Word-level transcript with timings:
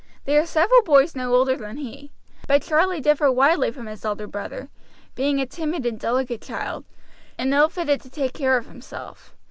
There 0.25 0.39
were 0.41 0.47
several 0.47 0.81
boys 0.81 1.15
no 1.15 1.31
older 1.35 1.55
than 1.55 1.77
he; 1.77 2.11
but 2.47 2.63
Charlie 2.63 3.01
differed 3.01 3.33
widely 3.33 3.69
from 3.71 3.85
his 3.85 4.03
elder 4.03 4.25
brother, 4.25 4.71
being 5.13 5.39
a 5.39 5.45
timid 5.45 5.85
and 5.85 5.99
delicate 5.99 6.41
child, 6.41 6.85
and 7.37 7.53
ill 7.53 7.69
fitted 7.69 8.01
to 8.01 8.09
take 8.09 8.33
care 8.33 8.57
of 8.57 8.65
himself. 8.65 9.35